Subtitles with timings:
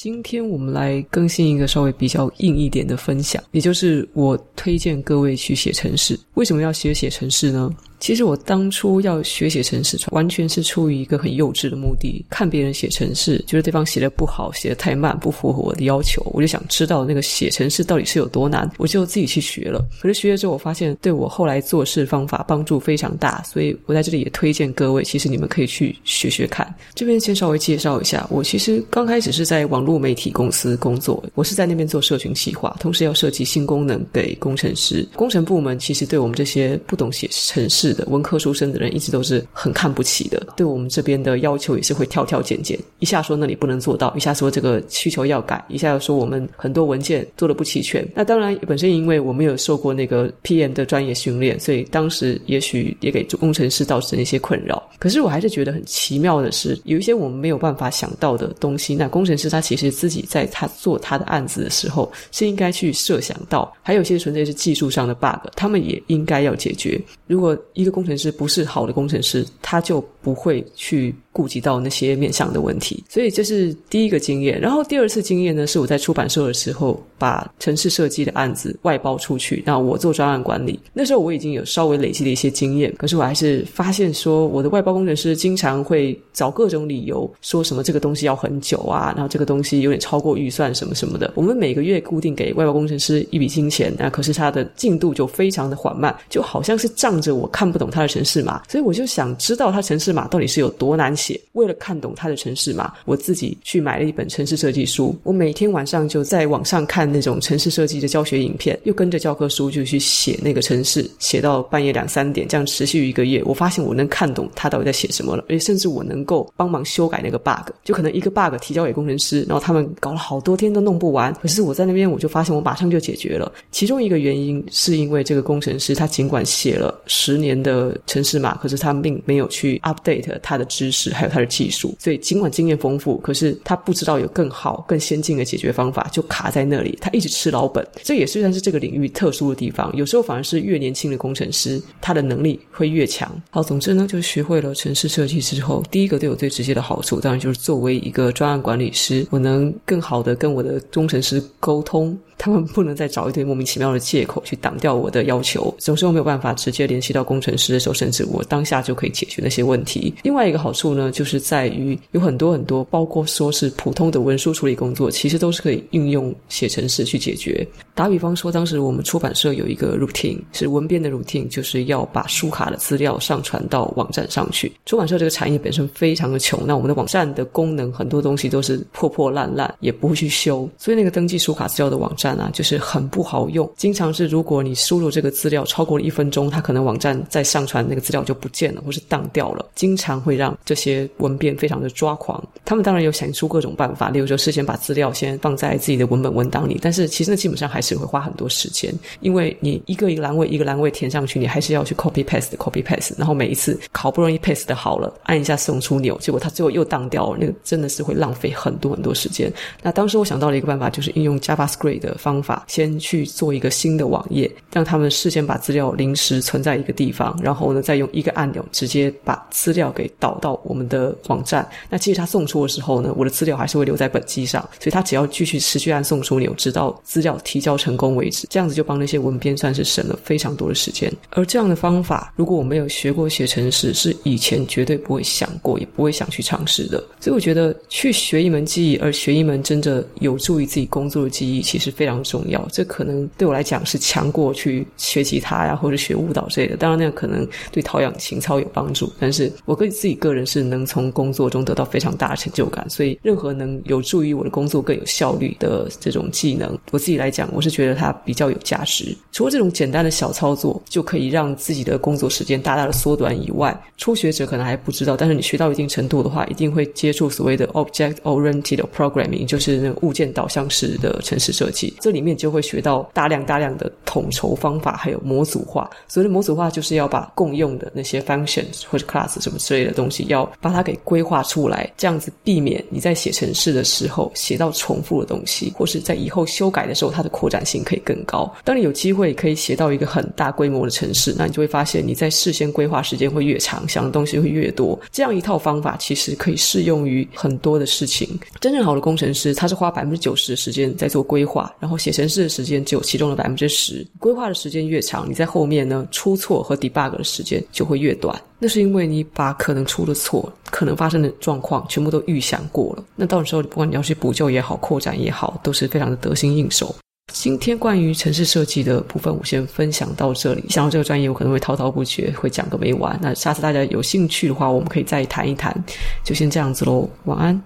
[0.00, 6.16] 今天我们来更新一个稍微比较硬一点的分享，也就是我推荐各位去写程式。
[6.34, 7.68] 为什么要学写程式呢？
[8.00, 12.24] 其实我当初要学写程式，完全是出于一个很幼稚的目的。
[12.30, 19.84] 看别人写程式，觉得对方写的不好，写的太慢，不符合我的要求，我就想知道那个写程式到底是有多难，我就自己去学了。
[20.00, 26.72] 可是学了之后，我发现对我后来做事方法帮助非常大，所以我在这里也推荐各位，其实你们可以去学学看。
[26.94, 35.06] 这边先稍微介绍一下，我其实刚开始是在网络媒体公司工作，我是在那边做社群企划，同时要设计新功能给工程师。
[35.14, 48.06] 工程部门其实对我们这些不懂写程式的文科出身的人一直都是很看不起的，对我们这边的要求也是会挑挑拣拣，一下说那里不能做到，一下说这个需求要改，一下又说我们很多文件做的不齐全。
[48.14, 54.82] 那当然本身因为我没有受过那个 PM 的专业训练，所以当时也许也给工程师造成一些困扰。
[54.98, 67.00] 可是我还是觉得很奇妙的是，有一些我们没有办法想到的东西，那工程师他其实自己在他做他的案子的时候是应该去设想到，还有些纯粹是技术上的 bug，他们也应该要解决。
[67.26, 73.04] 如果一个工程师不是好的工程师，他就不会去顾及到那些面向的问题。
[73.08, 74.60] 所以这是第一个经验。
[74.60, 80.80] 然后第二次经验呢，是我在出版社的时候，把城市设计的案子外包出去，那我做专案管理。
[80.92, 91.32] 那时候我已经有稍微累积了一些经验，可是我还是发现说，我的外包工程师经常会找各种理由，说什么这个东西要很久啊，然后这个东西有点超过预算什么什么的。
[91.36, 101.27] 我们每个月固定给外包工程师一笔金钱，那可是他的进度就非常的缓慢，就好像是仗着我看不懂他的城市码，所以我就想知道他城市码到底是有多难写。
[101.52, 105.16] 为了看懂他的城市码，我自己去买了一本城市设计书。
[105.24, 113.42] 我每天晚上就在网上看那种城市设计的教学影片，又跟着教科书就去写那个城市，写到半夜两三点，这样持续一个月。
[113.44, 117.72] 我发现我能看懂他到底在写什么了，而且甚至我能够帮忙修改那个 bug。
[117.82, 123.50] 就可能一个 bug 提交给工程师，然后他们搞了好多天都弄不完，可是我在那边我就发现我马上就解决了。
[123.70, 136.96] 其中一个原因是因为这个工程师他尽管写了十年的城市码，可是他并没有去 update 他的知识还有他的技术，所以尽管经验丰富，可是他不知道有更好更先进的解决方法，就卡在那里。
[137.00, 143.30] 他一直吃老本，这也虽然是这个领域特殊的地方，有时候反而是越年轻的工程师，他的能力会越强。
[143.50, 152.18] 好，总之呢，就学会了城市设计之后，第一个对我最直接的好处，当然就是作为一个专案管理师，我能更好的跟我的工程师沟通。
[152.38, 155.74] 他们不能再找一堆莫名其妙的借口去挡掉我的要求。
[155.78, 160.14] 总是我没有办法直接联系到工程师的时候，甚至我当下就可以解决那些问题。
[160.22, 167.66] 另外一个好处呢，就是在于有很多很多，包括说是普通的文书处理工作，其实都是可以运用写程式去解决。
[167.94, 174.70] 打比方说，当时我们出版社有一个 routine，是文编的 routine，就是要把书卡的资料上传到网站上去。
[174.86, 182.27] 出版社这个产业本身非常的穷，那我们的网站的功能很多东西都是破破烂烂，也不会去修，所以那个登记书卡资料的网站。
[182.36, 183.70] 啊，就是很不好用。
[183.76, 189.64] 经常是，如果你输入这个资料超过了一分钟，它可能网站再上传那个资料就不见了，或是当掉了。
[189.74, 192.42] 经常会让这些文编非常的抓狂。
[192.64, 209.52] 他们当然有想出各种办法，例如说事先把资料先放在自己的文本文档里，但是其实那基本上还是会花很多时间，因为你一个一个栏位一个栏位填上去，你还是要去 copy paste copy paste，然后每一次好不容易 paste 的好了，按一下送出钮，结果它最后又当掉了，那个真的是会浪费很多很多时间。
[209.82, 221.66] 那当时我想到了一个办法，就是应用 JavaScript 的方法，先去做一个新的网页，让他们事先把资料临时存在一个地方，然后呢，再用一个按钮直接把资料给导到我们的网站。
[221.88, 228.46] 那其实他送出的时候呢，我的资料还是会留在本机上，所以他只要继续持续按送出钮，直到资料提交成功为止。
[228.50, 231.12] 这样子就帮那些文编算是省了非常多的时间。
[231.30, 236.98] 而这样的方法，如果我没有学过写程式，是以前绝对不会想过，也不会想去尝试的。
[237.20, 242.66] 所以我觉得去学一门技艺，而学一门真的有助于自己工作的技艺，其实非非常重要。
[242.72, 246.74] 这可能对我来讲是强过去学吉他呀，或者学舞蹈之类的。
[246.74, 249.12] 当然，那样可能对陶养情操有帮助。
[249.20, 259.14] 但是我跟自己个人是能从工作中得到非常大的成就感，所以任何能有助于我的工作更有效率的这种技能，我自己来讲，我是觉得它比较有价值。
[259.30, 271.92] 除了这种简单的小操作就可以让自己的工作时间大大的缩短以外，初学者可能还不知道，但是你学到一定程度的话，一定会接触所谓的 Object-Oriented Programming，就是那个物件导向式的程式设计。
[272.00, 275.88] 这里面就会学到大量大量的统筹方法，还有模组化。
[276.06, 288.52] 所谓的模组化，就是要把共用的那些 functions 或者 class 什么之类的东西，要把它给规划出来，这样子避免你在写程式的时候写到重复的东西，或是在以后修改的时候，它的扩展性可以更高。
[288.64, 294.98] 当你有机会可以写到一个很大规模的程式，那你就会发现你在事先规划时间会越长，想的东西会越多。
[295.10, 298.38] 这样一套方法其实可以适用于很多的事情。
[298.60, 304.06] 真正好的工程师，他是花百分之九十的时间在做规划，然然后写程式的时间只有其中的百分之十。
[304.18, 308.38] 规划的时间越长，你在后面呢，出错和 debug 的时间就会越短。
[308.58, 313.02] 那是因为你把可能出的错、可能发生的状况全部都预想过了。
[313.16, 316.94] 那到时候，不管你要去补救也好、扩展也好，都是非常的得心应手。
[317.32, 320.62] 今天关于城市设计的部分，我先分享到这里。
[320.68, 323.18] 想到这个专业，我可能会滔滔不绝，会讲个没完。
[323.22, 325.74] 那下次大家有兴趣的话，我们可以再谈一谈。
[326.22, 327.58] 就先这样子喽，晚安。